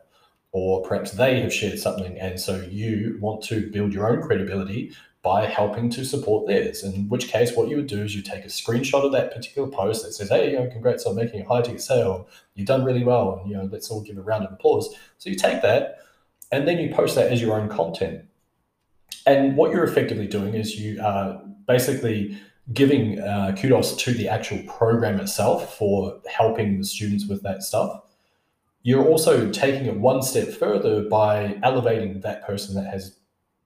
or 0.57 0.81
perhaps 0.81 1.11
they 1.11 1.39
have 1.41 1.53
shared 1.53 1.79
something, 1.79 2.19
and 2.19 2.41
so 2.41 2.57
you 2.71 3.19
want 3.21 3.43
to 3.43 3.71
build 3.71 3.93
your 3.93 4.09
own 4.09 4.23
credibility 4.23 4.91
by 5.21 5.45
helping 5.45 5.91
to 5.91 6.03
support 6.03 6.47
theirs. 6.47 6.83
In 6.83 7.11
which 7.11 7.29
case, 7.29 7.55
what 7.55 7.69
you 7.69 7.77
would 7.77 7.89
do 7.89 8.03
is 8.03 8.17
you 8.17 8.23
take 8.23 8.43
a 8.43 8.49
screenshot 8.49 9.05
of 9.05 9.13
that 9.13 9.35
particular 9.35 9.69
post 9.69 10.03
that 10.03 10.13
says, 10.13 10.31
"Hey, 10.31 10.53
you 10.53 10.59
know, 10.59 10.67
congrats 10.71 11.05
on 11.05 11.15
making 11.15 11.43
a 11.43 11.45
high 11.47 11.61
ticket 11.61 11.83
sale. 11.83 12.27
You've 12.55 12.67
done 12.67 12.85
really 12.85 13.05
well, 13.05 13.39
and 13.39 13.51
you 13.51 13.55
know, 13.59 13.69
let's 13.71 13.91
all 13.91 14.01
give 14.01 14.17
a 14.17 14.23
round 14.23 14.47
of 14.47 14.53
applause." 14.53 14.95
So 15.19 15.29
you 15.29 15.37
take 15.37 15.61
that 15.61 15.99
and 16.51 16.67
then 16.67 16.79
you 16.79 16.89
post 16.95 17.17
that 17.17 17.31
as 17.31 17.43
your 17.43 17.61
own 17.61 17.69
content. 17.69 18.25
And 19.27 19.59
what 19.59 19.73
you're 19.73 19.85
effectively 19.85 20.27
doing 20.27 20.55
is 20.55 20.81
you 20.81 21.03
are 21.03 21.39
basically 21.67 22.39
giving 22.73 23.21
uh, 23.21 23.55
kudos 23.61 23.95
to 24.05 24.13
the 24.15 24.29
actual 24.29 24.63
program 24.67 25.21
itself 25.21 25.77
for 25.77 26.19
helping 26.31 26.79
the 26.79 26.85
students 26.85 27.27
with 27.27 27.43
that 27.43 27.63
stuff. 27.63 28.06
You're 28.87 29.05
also 29.05 29.51
taking 29.51 29.87
it 29.87 29.97
one 29.97 30.23
step 30.23 30.47
further 30.47 31.03
by 31.03 31.59
elevating 31.65 32.21
that 32.21 32.47
person 32.47 32.77
that 32.77 32.89
has 32.89 33.19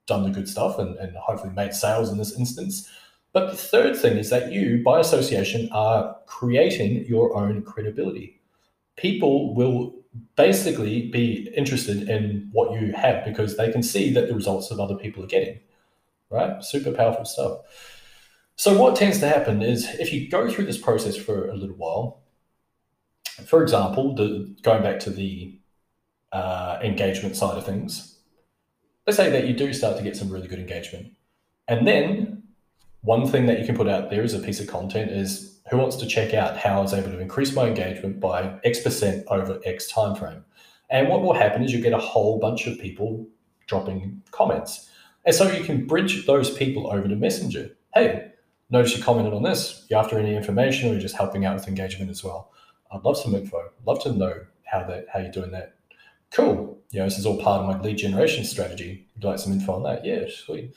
done 0.07 0.23
the 0.23 0.31
good 0.31 0.49
stuff 0.49 0.79
and, 0.79 0.95
and 0.97 1.15
hopefully 1.15 1.53
made 1.53 1.75
sales 1.75 2.09
in 2.09 2.17
this 2.17 2.35
instance. 2.35 2.89
But 3.31 3.51
the 3.51 3.55
third 3.55 3.95
thing 3.95 4.17
is 4.17 4.31
that 4.31 4.51
you, 4.51 4.81
by 4.83 4.99
association, 4.99 5.69
are 5.71 6.15
creating 6.25 7.05
your 7.05 7.37
own 7.37 7.61
credibility. 7.61 8.41
People 8.97 9.53
will 9.53 9.93
basically 10.37 11.09
be 11.09 11.53
interested 11.55 12.09
in 12.09 12.49
what 12.51 12.81
you 12.81 12.91
have 12.93 13.23
because 13.23 13.57
they 13.57 13.71
can 13.71 13.83
see 13.83 14.11
that 14.13 14.27
the 14.27 14.33
results 14.33 14.71
of 14.71 14.79
other 14.79 14.95
people 14.95 15.23
are 15.23 15.27
getting, 15.27 15.59
right? 16.31 16.63
Super 16.63 16.93
powerful 16.93 17.25
stuff. 17.25 17.59
So, 18.55 18.75
what 18.75 18.95
tends 18.95 19.19
to 19.19 19.29
happen 19.29 19.61
is 19.61 19.87
if 19.99 20.11
you 20.11 20.27
go 20.27 20.49
through 20.49 20.65
this 20.65 20.79
process 20.79 21.15
for 21.15 21.47
a 21.47 21.55
little 21.55 21.75
while, 21.75 22.20
for 23.45 23.61
example, 23.61 24.15
the, 24.15 24.55
going 24.61 24.83
back 24.83 24.99
to 25.01 25.09
the 25.09 25.59
uh, 26.31 26.79
engagement 26.81 27.35
side 27.35 27.57
of 27.57 27.65
things, 27.65 28.19
let's 29.05 29.17
say 29.17 29.29
that 29.29 29.47
you 29.47 29.53
do 29.53 29.73
start 29.73 29.97
to 29.97 30.03
get 30.03 30.15
some 30.15 30.29
really 30.29 30.47
good 30.47 30.59
engagement. 30.59 31.13
And 31.67 31.87
then 31.87 32.43
one 33.01 33.27
thing 33.27 33.47
that 33.47 33.59
you 33.59 33.65
can 33.65 33.75
put 33.75 33.87
out 33.87 34.09
there 34.09 34.23
as 34.23 34.33
a 34.33 34.39
piece 34.39 34.59
of 34.59 34.67
content 34.67 35.11
is 35.11 35.59
who 35.69 35.77
wants 35.77 35.95
to 35.97 36.05
check 36.05 36.33
out 36.33 36.57
how 36.57 36.79
I 36.79 36.81
was 36.81 36.93
able 36.93 37.11
to 37.11 37.19
increase 37.19 37.53
my 37.55 37.67
engagement 37.67 38.19
by 38.19 38.59
X 38.63 38.81
percent 38.81 39.25
over 39.27 39.59
X 39.65 39.87
time 39.87 40.15
frame. 40.15 40.43
And 40.89 41.07
what 41.07 41.21
will 41.21 41.33
happen 41.33 41.63
is 41.63 41.73
you 41.73 41.81
get 41.81 41.93
a 41.93 41.97
whole 41.97 42.39
bunch 42.39 42.67
of 42.67 42.77
people 42.79 43.27
dropping 43.65 44.21
comments. 44.31 44.89
And 45.25 45.33
so 45.33 45.49
you 45.49 45.63
can 45.63 45.87
bridge 45.87 46.25
those 46.25 46.55
people 46.55 46.91
over 46.91 47.07
to 47.07 47.15
Messenger. 47.15 47.77
Hey, 47.93 48.31
notice 48.69 48.97
you 48.97 49.03
commented 49.03 49.33
on 49.33 49.43
this. 49.43 49.85
You 49.89 49.97
after 49.97 50.19
any 50.19 50.35
information 50.35 50.89
or 50.89 50.93
you're 50.93 51.01
just 51.01 51.15
helping 51.15 51.45
out 51.45 51.55
with 51.55 51.67
engagement 51.67 52.11
as 52.11 52.23
well. 52.23 52.51
I'd 52.91 53.03
love 53.03 53.17
some 53.17 53.35
info. 53.35 53.71
Love 53.85 54.01
to 54.03 54.11
know 54.11 54.45
how 54.63 54.83
that 54.85 55.05
how 55.11 55.19
you're 55.19 55.31
doing 55.31 55.51
that. 55.51 55.75
Cool. 56.31 56.79
You 56.91 56.99
know, 56.99 57.05
this 57.05 57.19
is 57.19 57.25
all 57.25 57.41
part 57.41 57.61
of 57.61 57.67
my 57.67 57.81
lead 57.81 57.97
generation 57.97 58.43
strategy. 58.45 59.05
Would 59.15 59.23
like 59.23 59.39
some 59.39 59.53
info 59.53 59.73
on 59.73 59.83
that? 59.83 60.05
Yeah, 60.05 60.25
sweet 60.29 60.73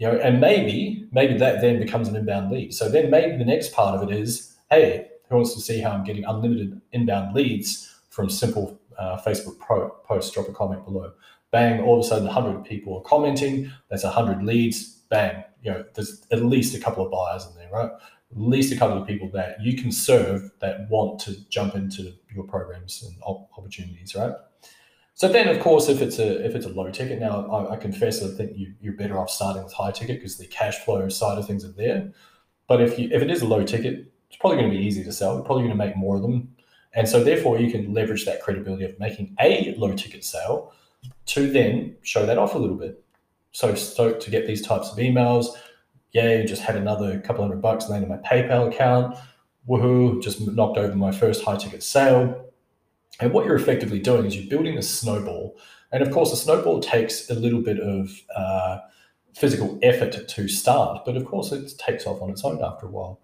you 0.00 0.06
know, 0.06 0.16
and 0.18 0.40
maybe 0.40 1.06
maybe 1.12 1.36
that 1.36 1.60
then 1.60 1.78
becomes 1.78 2.08
an 2.08 2.16
inbound 2.16 2.50
lead. 2.50 2.74
So 2.74 2.88
then 2.88 3.10
maybe 3.10 3.36
the 3.36 3.44
next 3.44 3.72
part 3.72 3.94
of 3.94 4.10
it 4.10 4.16
is, 4.16 4.56
hey, 4.70 5.08
who 5.28 5.36
wants 5.36 5.54
to 5.54 5.60
see 5.60 5.78
how 5.78 5.90
I'm 5.90 6.04
getting 6.04 6.24
unlimited 6.24 6.80
inbound 6.92 7.34
leads 7.34 8.00
from 8.08 8.30
simple 8.30 8.80
uh, 8.98 9.20
Facebook 9.20 9.58
pro 9.58 9.90
post? 10.06 10.32
Drop 10.32 10.48
a 10.48 10.52
comment 10.52 10.86
below. 10.86 11.12
Bang! 11.50 11.82
All 11.82 11.98
of 11.98 12.06
a 12.06 12.08
sudden, 12.08 12.24
100 12.24 12.64
people 12.64 12.96
are 12.96 13.02
commenting. 13.02 13.70
That's 13.90 14.04
100 14.04 14.42
leads. 14.42 15.02
Bang! 15.10 15.44
You 15.62 15.72
know, 15.72 15.84
there's 15.94 16.24
at 16.32 16.42
least 16.42 16.74
a 16.74 16.80
couple 16.80 17.04
of 17.04 17.12
buyers 17.12 17.46
in 17.46 17.54
there, 17.56 17.70
right? 17.70 17.90
At 18.32 18.40
least 18.40 18.72
a 18.72 18.76
couple 18.76 19.00
of 19.00 19.08
people 19.08 19.28
that 19.30 19.60
you 19.60 19.76
can 19.76 19.90
serve 19.90 20.50
that 20.60 20.88
want 20.88 21.18
to 21.20 21.48
jump 21.48 21.74
into 21.74 22.14
your 22.32 22.44
programs 22.44 23.02
and 23.02 23.20
opportunities, 23.56 24.14
right? 24.14 24.32
So 25.14 25.28
then, 25.28 25.48
of 25.48 25.60
course, 25.60 25.90
if 25.90 26.00
it's 26.00 26.18
a 26.18 26.42
if 26.46 26.54
it's 26.54 26.64
a 26.64 26.70
low 26.70 26.90
ticket, 26.90 27.20
now 27.20 27.46
I, 27.50 27.74
I 27.74 27.76
confess 27.76 28.22
I 28.22 28.28
think 28.28 28.56
you, 28.56 28.72
you're 28.80 28.94
better 28.94 29.18
off 29.18 29.28
starting 29.28 29.62
with 29.62 29.72
high 29.72 29.90
ticket 29.90 30.16
because 30.16 30.38
the 30.38 30.46
cash 30.46 30.78
flow 30.78 31.10
side 31.10 31.36
of 31.36 31.46
things 31.46 31.62
are 31.64 31.72
there. 31.72 32.10
But 32.68 32.80
if 32.80 32.98
you 32.98 33.10
if 33.12 33.20
it 33.20 33.30
is 33.30 33.42
a 33.42 33.46
low 33.46 33.62
ticket, 33.62 34.10
it's 34.28 34.38
probably 34.38 34.58
going 34.58 34.70
to 34.70 34.76
be 34.78 34.82
easy 34.82 35.04
to 35.04 35.12
sell. 35.12 35.34
You're 35.34 35.44
probably 35.44 35.64
going 35.64 35.76
to 35.76 35.84
make 35.84 35.94
more 35.94 36.16
of 36.16 36.22
them, 36.22 36.54
and 36.94 37.06
so 37.06 37.22
therefore 37.22 37.58
you 37.58 37.70
can 37.70 37.92
leverage 37.92 38.24
that 38.24 38.40
credibility 38.40 38.84
of 38.84 38.98
making 38.98 39.36
a 39.40 39.74
low 39.76 39.92
ticket 39.92 40.24
sale 40.24 40.72
to 41.26 41.52
then 41.52 41.96
show 42.02 42.24
that 42.24 42.38
off 42.38 42.54
a 42.54 42.58
little 42.58 42.76
bit. 42.76 43.04
So 43.52 43.74
stoked 43.74 44.22
to 44.22 44.30
get 44.30 44.46
these 44.46 44.62
types 44.62 44.90
of 44.90 44.96
emails, 44.96 45.48
yeah, 46.12 46.42
just 46.42 46.62
had 46.62 46.76
another 46.76 47.20
couple 47.20 47.42
hundred 47.42 47.62
bucks 47.62 47.88
land 47.88 48.02
in 48.02 48.08
my 48.08 48.18
PayPal 48.18 48.68
account. 48.68 49.16
Woohoo! 49.68 50.22
Just 50.22 50.40
knocked 50.40 50.78
over 50.78 50.96
my 50.96 51.12
first 51.12 51.44
high 51.44 51.56
ticket 51.56 51.82
sale 51.82 52.50
and 53.20 53.32
what 53.32 53.44
you're 53.44 53.56
effectively 53.56 53.98
doing 53.98 54.26
is 54.26 54.36
you're 54.36 54.48
building 54.48 54.78
a 54.78 54.82
snowball. 54.82 55.56
And 55.92 56.02
of 56.02 56.10
course, 56.10 56.32
a 56.32 56.36
snowball 56.36 56.80
takes 56.80 57.28
a 57.30 57.34
little 57.34 57.60
bit 57.60 57.78
of 57.78 58.10
uh, 58.34 58.78
physical 59.34 59.78
effort 59.82 60.28
to 60.28 60.48
start, 60.48 61.04
but 61.04 61.16
of 61.16 61.24
course, 61.26 61.52
it 61.52 61.72
takes 61.78 62.06
off 62.06 62.22
on 62.22 62.30
its 62.30 62.44
own 62.44 62.62
after 62.64 62.86
a 62.86 62.90
while. 62.90 63.20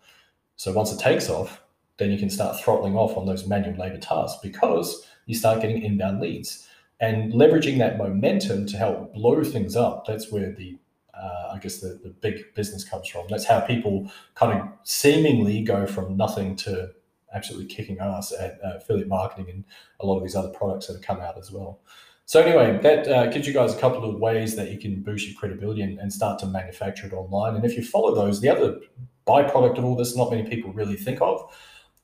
So 0.57 0.73
once 0.73 0.93
it 0.93 0.99
takes 0.99 1.31
off, 1.31 1.63
then 1.99 2.11
you 2.11 2.19
can 2.19 2.31
start 2.31 2.61
throttling 2.61 2.97
off 2.97 3.17
on 3.17 3.27
those 3.27 3.47
manual 3.47 3.77
labor 3.77 3.99
tasks 3.99 4.39
because 4.43 5.07
you 5.27 5.35
start 5.35 5.63
getting 5.63 5.83
inbound 5.83 6.21
leads 6.21 6.69
and 7.01 7.33
leveraging 7.33 7.79
that 7.79 7.99
momentum 7.99 8.67
to 8.67 8.77
help 8.77 9.15
blow 9.15 9.43
things 9.45 9.77
up. 9.77 10.07
That's 10.07 10.31
where 10.31 10.53
the 10.53 10.79
uh, 11.21 11.53
I 11.55 11.59
guess 11.59 11.81
the, 11.81 11.99
the 12.03 12.11
big 12.11 12.55
business 12.55 12.85
comes 12.85 13.09
from. 13.09 13.27
That's 13.29 13.45
how 13.45 13.61
people 13.61 14.11
kind 14.35 14.61
of 14.61 14.69
seemingly 14.85 15.63
go 15.63 15.87
from 15.87 16.17
nothing 16.17 16.57
to 16.57 16.91
absolutely 17.35 17.67
kicking 17.67 17.99
ass 17.99 18.33
at 18.33 18.59
uh, 18.65 18.77
affiliate 18.77 19.09
marketing 19.09 19.51
and 19.51 19.65
a 20.01 20.07
lot 20.07 20.17
of 20.17 20.23
these 20.23 20.35
other 20.35 20.49
products 20.49 20.87
that 20.87 20.95
have 20.95 21.03
come 21.03 21.21
out 21.21 21.39
as 21.39 21.51
well. 21.51 21.81
So 22.25 22.41
anyway, 22.41 22.81
that 22.83 23.07
uh, 23.07 23.27
gives 23.27 23.47
you 23.47 23.53
guys 23.53 23.73
a 23.73 23.79
couple 23.79 24.05
of 24.09 24.19
ways 24.19 24.57
that 24.57 24.73
you 24.73 24.79
can 24.79 25.01
boost 25.03 25.29
your 25.29 25.39
credibility 25.39 25.83
and, 25.83 25.99
and, 26.01 26.13
start 26.13 26.41
to 26.41 26.47
manufacture 26.47 27.07
it 27.07 27.13
online. 27.13 27.55
And 27.55 27.65
if 27.65 27.77
you 27.77 27.85
follow 27.85 28.17
those, 28.17 28.41
the 28.41 28.49
other 28.49 28.81
byproduct 29.29 29.79
of 29.79 29.85
all 29.85 29.95
this, 29.95 30.17
not 30.17 30.33
many 30.33 30.49
people 30.49 30.73
really 30.73 30.97
think 30.97 31.23
of, 31.23 31.55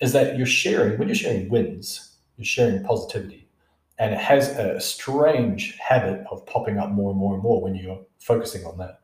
is 0.01 0.13
that 0.13 0.37
you're 0.37 0.47
sharing, 0.47 0.97
when 0.97 1.09
you're 1.09 1.17
sharing 1.17 1.49
wins, 1.49 2.19
you're 2.37 2.45
sharing 2.45 2.85
positivity. 2.85 3.49
And 3.99 4.13
it 4.15 4.21
has 4.21 4.49
a 4.51 4.81
strange 4.81 5.77
habit 5.79 6.25
of 6.31 6.47
popping 6.47 6.79
up 6.79 6.91
more 6.91 7.11
and 7.11 7.19
more 7.19 7.35
and 7.35 7.43
more 7.43 7.61
when 7.61 7.75
you're 7.75 8.05
focusing 8.21 8.65
on 8.65 8.79
that. 8.79 9.01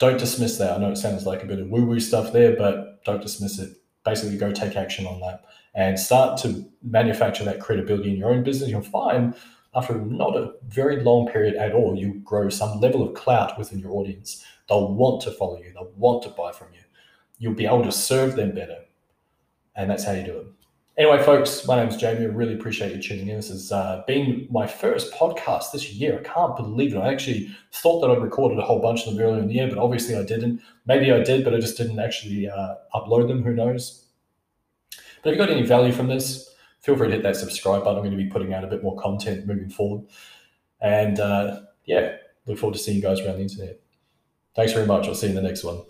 Don't 0.00 0.18
dismiss 0.18 0.58
that. 0.58 0.72
I 0.72 0.78
know 0.78 0.90
it 0.90 0.96
sounds 0.96 1.26
like 1.26 1.44
a 1.44 1.46
bit 1.46 1.60
of 1.60 1.68
woo 1.68 1.86
woo 1.86 2.00
stuff 2.00 2.32
there, 2.32 2.56
but 2.56 3.04
don't 3.04 3.22
dismiss 3.22 3.60
it. 3.60 3.76
Basically, 4.04 4.36
go 4.36 4.50
take 4.50 4.74
action 4.74 5.06
on 5.06 5.20
that 5.20 5.44
and 5.74 5.98
start 5.98 6.40
to 6.40 6.64
manufacture 6.82 7.44
that 7.44 7.60
credibility 7.60 8.10
in 8.10 8.16
your 8.16 8.30
own 8.30 8.42
business, 8.42 8.70
you'll 8.70 8.82
find 8.82 9.34
after 9.74 9.94
not 9.94 10.36
a 10.36 10.52
very 10.68 11.00
long 11.02 11.28
period 11.28 11.54
at 11.54 11.72
all, 11.72 11.96
you 11.96 12.14
grow 12.24 12.48
some 12.48 12.80
level 12.80 13.06
of 13.06 13.14
clout 13.14 13.56
within 13.56 13.78
your 13.78 13.92
audience. 13.92 14.44
They'll 14.68 14.92
want 14.92 15.22
to 15.22 15.30
follow 15.30 15.58
you, 15.58 15.72
they'll 15.72 15.92
want 15.96 16.22
to 16.24 16.30
buy 16.30 16.52
from 16.52 16.68
you. 16.74 16.80
You'll 17.38 17.54
be 17.54 17.66
able 17.66 17.84
to 17.84 17.92
serve 17.92 18.34
them 18.36 18.52
better. 18.52 18.84
And 19.76 19.88
that's 19.88 20.04
how 20.04 20.12
you 20.12 20.24
do 20.24 20.38
it. 20.38 20.46
Anyway, 20.98 21.22
folks, 21.22 21.66
my 21.66 21.76
name 21.76 21.88
is 21.88 21.96
Jamie. 21.96 22.24
I 22.24 22.28
really 22.28 22.54
appreciate 22.54 22.94
you 22.94 23.00
tuning 23.00 23.28
in. 23.28 23.36
This 23.36 23.48
has 23.48 23.72
uh, 23.72 24.02
been 24.06 24.46
my 24.50 24.66
first 24.66 25.12
podcast 25.14 25.72
this 25.72 25.92
year. 25.92 26.18
I 26.18 26.22
can't 26.22 26.56
believe 26.56 26.94
it. 26.94 26.98
I 26.98 27.12
actually 27.12 27.50
thought 27.72 28.00
that 28.00 28.10
I'd 28.10 28.20
recorded 28.20 28.58
a 28.58 28.62
whole 28.62 28.82
bunch 28.82 29.06
of 29.06 29.14
them 29.14 29.24
earlier 29.24 29.40
in 29.40 29.48
the 29.48 29.54
year, 29.54 29.68
but 29.68 29.78
obviously 29.78 30.16
I 30.16 30.24
didn't. 30.24 30.60
Maybe 30.86 31.12
I 31.12 31.22
did, 31.22 31.44
but 31.44 31.54
I 31.54 31.60
just 31.60 31.76
didn't 31.76 32.00
actually 32.00 32.48
uh, 32.48 32.74
upload 32.94 33.28
them. 33.28 33.42
Who 33.42 33.54
knows? 33.54 34.04
But 35.22 35.30
if 35.30 35.38
you 35.38 35.46
got 35.46 35.50
any 35.50 35.66
value 35.66 35.92
from 35.92 36.08
this, 36.08 36.54
feel 36.80 36.96
free 36.96 37.08
to 37.08 37.14
hit 37.14 37.22
that 37.22 37.36
subscribe 37.36 37.84
button. 37.84 37.98
I'm 37.98 38.04
going 38.04 38.16
to 38.16 38.22
be 38.22 38.28
putting 38.28 38.52
out 38.52 38.64
a 38.64 38.66
bit 38.66 38.82
more 38.82 38.98
content 39.00 39.46
moving 39.46 39.70
forward. 39.70 40.06
And 40.80 41.20
uh, 41.20 41.60
yeah, 41.84 42.16
look 42.46 42.58
forward 42.58 42.76
to 42.76 42.82
seeing 42.82 42.96
you 42.96 43.02
guys 43.02 43.20
around 43.20 43.36
the 43.36 43.42
internet. 43.42 43.80
Thanks 44.56 44.72
very 44.72 44.86
much. 44.86 45.06
I'll 45.06 45.14
see 45.14 45.28
you 45.28 45.36
in 45.36 45.42
the 45.42 45.48
next 45.48 45.62
one. 45.62 45.82